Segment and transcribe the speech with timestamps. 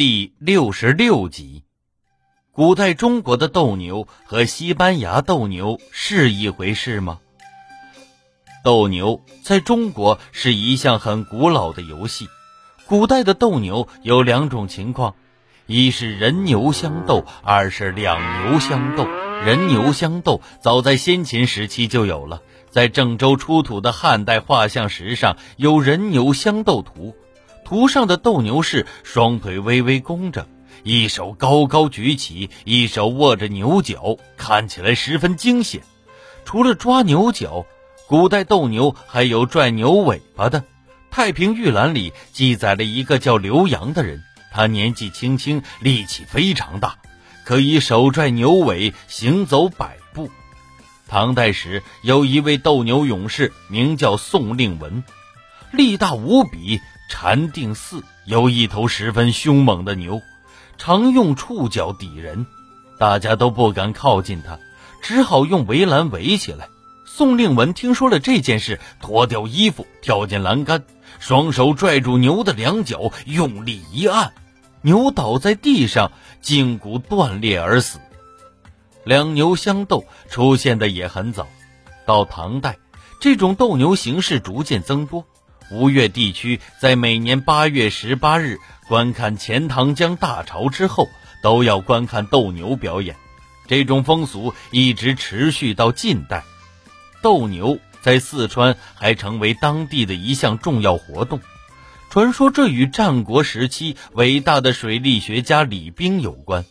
[0.00, 1.62] 第六十六集：
[2.52, 7.18] 古代中国的斗牛和西班牙斗牛是一回事吗？
[8.64, 12.30] 斗牛在中国是一项很古老的游戏。
[12.86, 15.16] 古代的斗牛有两种情况：
[15.66, 19.04] 一是人牛相斗，二是两牛相斗。
[19.04, 22.40] 人牛相斗早在先秦时期就有了，
[22.70, 27.14] 在郑州出土的汉代画像石上有人牛相斗图。
[27.70, 30.48] 图上的斗牛士双腿微微弓着，
[30.82, 35.82] 一手高高举起，一手握着牛角，看起来十分惊险。
[36.44, 37.64] 除了抓牛角，
[38.08, 40.62] 古代斗牛还有拽牛尾巴的。
[41.12, 46.96] 《太平御览》里记载了一个叫刘洋的人，他年纪轻轻，力气非常大，
[47.44, 50.28] 可以手拽牛尾行走百步。
[51.06, 55.04] 唐代时有一位斗牛勇士，名叫宋令文，
[55.70, 56.80] 力大无比。
[57.10, 60.22] 禅定寺有一头十分凶猛的牛，
[60.78, 62.46] 常用触角抵人，
[62.98, 64.58] 大家都不敢靠近它，
[65.02, 66.68] 只好用围栏围起来。
[67.04, 70.82] 宋令文听说了这件事，脱掉衣服跳进栏杆，
[71.18, 74.32] 双手拽住牛的两脚，用力一按，
[74.80, 77.98] 牛倒在地上，胫骨断裂而死。
[79.04, 81.46] 两牛相斗出现的也很早，
[82.06, 82.78] 到唐代，
[83.18, 85.26] 这种斗牛形式逐渐增多。
[85.70, 91.08] 吴越地区在每年八月十八日观看钱塘江大潮之后，
[91.42, 93.16] 都要观看斗牛表演。
[93.68, 96.42] 这种风俗一直持续到近代。
[97.22, 101.40] 斗牛在四川还成为当地的一项重要活动。
[102.08, 106.64] 传说这与战国时期伟大的水利学家李冰有关。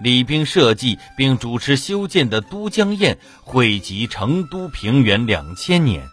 [0.00, 6.08] 李冰设计并主持修建的都江堰，汇集成都平原两千年。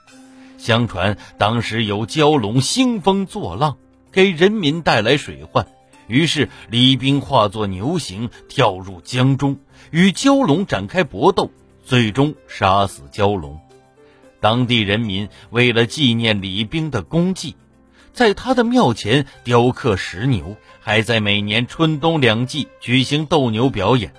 [0.57, 3.77] 相传当时有蛟龙兴风作浪，
[4.11, 5.67] 给人民带来水患。
[6.07, 9.57] 于是李冰化作牛形跳入江中，
[9.91, 11.51] 与蛟龙展开搏斗，
[11.83, 13.59] 最终杀死蛟龙。
[14.39, 17.55] 当地人民为了纪念李冰的功绩，
[18.13, 24.13] 在他的庙前雕刻石牛，还在每年春冬两季举行斗牛表演。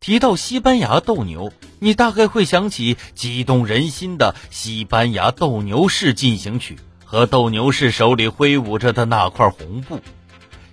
[0.00, 6.74] 提到西班牙斗牛，你大概会想起激动人心的《西班牙斗牛士进行曲》
[7.04, 10.00] 和斗牛士手里挥舞着的那块红布。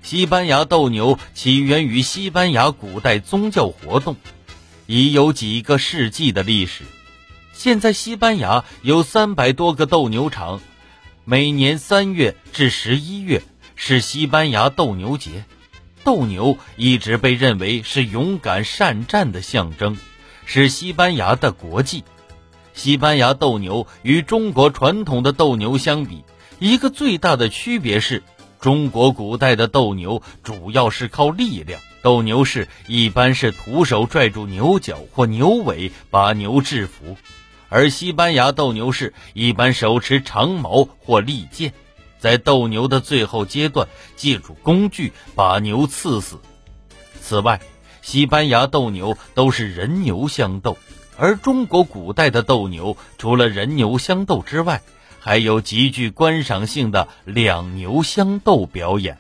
[0.02, 4.18] 西班牙斗牛起源于西班牙古代宗教活动，
[4.86, 6.84] 已有几个世纪的历史。
[7.54, 10.60] 现在西班牙有三百多个斗牛场，
[11.24, 13.42] 每年三月至十一月
[13.76, 15.46] 是西班牙斗牛节。
[16.04, 19.98] 斗牛一直被认为是勇敢善战的象征，
[20.46, 22.04] 是西班牙的国技。
[22.74, 26.24] 西班牙斗牛与中国传统的斗牛相比，
[26.60, 28.24] 一个最大的区别是，
[28.60, 37.16] 中国古代的斗牛主要是靠力量，斗牛士一般是徒手拽住牛角或牛尾把牛制服，
[37.70, 41.74] 而西班牙斗牛士一般手持长矛或利剑。
[42.24, 46.40] 在斗牛的最后阶段，借助工具把牛刺死。
[47.20, 47.60] 此外，
[48.02, 50.78] 西班牙斗牛都是人牛相斗，
[51.18, 54.82] 而中国古代的斗牛除了人牛相斗之外，
[55.20, 59.18] 还有极具观赏性的两牛相斗表演。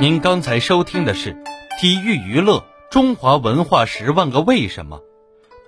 [0.00, 1.34] 您刚才收听的是
[1.80, 4.98] 《体育娱乐中华文化十万个为什么》，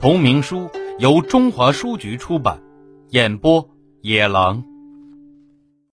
[0.01, 0.69] 同名书
[0.99, 2.61] 由中华书局出版，
[3.11, 3.69] 演播
[4.01, 4.72] 野狼。